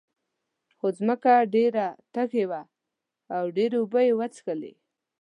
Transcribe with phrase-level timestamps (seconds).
[0.77, 2.61] خو ځمکه ډېره تږې وه
[3.35, 4.73] او ډېرې اوبه یې وڅکلې.